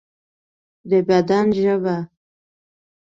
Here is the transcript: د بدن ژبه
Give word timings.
د 0.89 0.91
بدن 1.07 1.45
ژبه 1.59 1.95